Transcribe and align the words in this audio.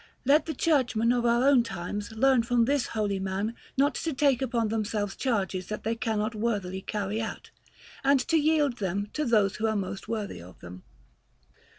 Let 0.25 0.47
the 0.47 0.55
churchmen 0.55 1.11
of 1.11 1.27
our 1.27 1.47
own 1.47 1.61
times 1.61 2.11
learn 2.11 2.41
from 2.41 2.65
this 2.65 2.87
holy 2.97 3.19
man 3.19 3.53
not 3.77 3.93
to 3.93 4.13
take 4.13 4.41
upon 4.41 4.69
themselves 4.69 5.15
charges 5.15 5.67
that 5.67 5.83
they 5.83 5.95
cannot 5.95 6.33
worthily 6.33 6.81
carry 6.81 7.21
out, 7.21 7.51
and 8.03 8.19
to 8.21 8.35
yield 8.37 8.79
them 8.79 9.09
to 9.13 9.25
those 9.25 9.57
who 9.57 9.67
are 9.67 9.75
most 9.75 10.07
worthy 10.07 10.41
of 10.41 10.57
them. 10.59 10.81